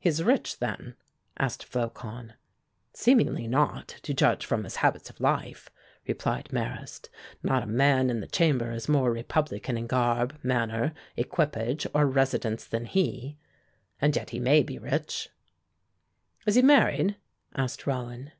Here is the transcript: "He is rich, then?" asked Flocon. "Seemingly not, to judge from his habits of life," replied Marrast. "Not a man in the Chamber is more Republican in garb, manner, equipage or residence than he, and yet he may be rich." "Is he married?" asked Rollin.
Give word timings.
"He 0.00 0.08
is 0.08 0.24
rich, 0.24 0.58
then?" 0.58 0.96
asked 1.38 1.64
Flocon. 1.64 2.32
"Seemingly 2.94 3.46
not, 3.46 3.86
to 4.02 4.12
judge 4.12 4.44
from 4.44 4.64
his 4.64 4.74
habits 4.82 5.08
of 5.08 5.20
life," 5.20 5.70
replied 6.08 6.52
Marrast. 6.52 7.08
"Not 7.44 7.62
a 7.62 7.66
man 7.66 8.10
in 8.10 8.18
the 8.18 8.26
Chamber 8.26 8.72
is 8.72 8.88
more 8.88 9.12
Republican 9.12 9.76
in 9.78 9.86
garb, 9.86 10.36
manner, 10.42 10.94
equipage 11.16 11.86
or 11.94 12.06
residence 12.08 12.64
than 12.64 12.86
he, 12.86 13.38
and 14.00 14.16
yet 14.16 14.30
he 14.30 14.40
may 14.40 14.64
be 14.64 14.80
rich." 14.80 15.28
"Is 16.44 16.56
he 16.56 16.62
married?" 16.62 17.14
asked 17.54 17.86
Rollin. 17.86 18.32